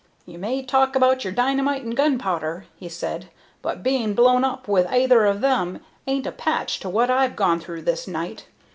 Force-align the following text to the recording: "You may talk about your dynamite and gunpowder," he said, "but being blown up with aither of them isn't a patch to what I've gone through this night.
"You 0.25 0.39
may 0.39 0.63
talk 0.63 0.95
about 0.95 1.23
your 1.23 1.31
dynamite 1.31 1.83
and 1.83 1.95
gunpowder," 1.95 2.65
he 2.75 2.89
said, 2.89 3.29
"but 3.61 3.83
being 3.83 4.15
blown 4.15 4.43
up 4.43 4.67
with 4.67 4.91
aither 4.91 5.27
of 5.27 5.41
them 5.41 5.79
isn't 6.07 6.25
a 6.25 6.31
patch 6.31 6.79
to 6.79 6.89
what 6.89 7.11
I've 7.11 7.35
gone 7.35 7.59
through 7.59 7.83
this 7.83 8.07
night. 8.07 8.47